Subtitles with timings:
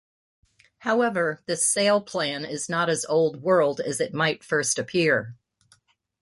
[0.79, 5.35] However, this sail plan is not as old-world as it might first appear.